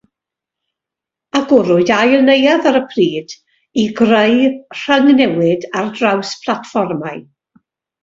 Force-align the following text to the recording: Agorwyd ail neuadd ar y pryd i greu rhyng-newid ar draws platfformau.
Agorwyd 1.39 1.91
ail 1.97 2.15
neuadd 2.31 2.67
ar 2.71 2.79
y 2.81 2.83
pryd 2.95 3.37
i 3.83 3.85
greu 4.03 4.43
rhyng-newid 4.83 5.71
ar 5.85 5.97
draws 6.03 6.37
platfformau. 6.49 7.27